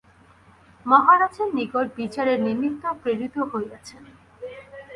[0.85, 4.03] মহারাজের নিকট বিচারের নিমিত্ত প্রেরিত হইয়াছেন।